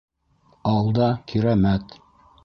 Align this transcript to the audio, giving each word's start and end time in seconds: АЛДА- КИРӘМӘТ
АЛДА- 0.73 1.09
КИРӘМӘТ 1.33 1.85